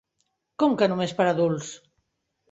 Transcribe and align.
Com 0.61 0.71
que 0.79 0.87
només 0.93 1.13
per 1.19 1.27
a 1.27 1.33
adults? 1.33 1.69